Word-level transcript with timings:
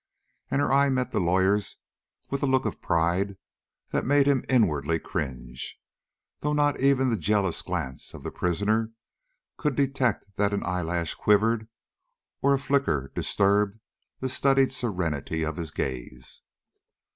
And 0.49 0.61
her 0.63 0.73
eye 0.73 0.89
met 0.89 1.11
the 1.11 1.19
lawyer's 1.19 1.77
with 2.31 2.41
a 2.41 2.47
look 2.47 2.65
of 2.65 2.81
pride 2.81 3.37
that 3.91 4.03
made 4.03 4.25
him 4.25 4.43
inwardly 4.49 4.97
cringe, 4.97 5.79
though 6.39 6.53
not 6.53 6.79
even 6.79 7.11
the 7.11 7.17
jealous 7.17 7.61
glance 7.61 8.15
of 8.15 8.23
the 8.23 8.31
prisoner 8.31 8.93
could 9.57 9.75
detect 9.75 10.37
that 10.37 10.55
an 10.55 10.63
eyelash 10.63 11.13
quivered 11.13 11.67
or 12.41 12.55
a 12.55 12.57
flicker 12.57 13.11
disturbed 13.13 13.77
the 14.21 14.27
studied 14.29 14.71
serenity 14.73 15.43
of 15.43 15.57
his 15.57 15.69
gaze. 15.69 16.41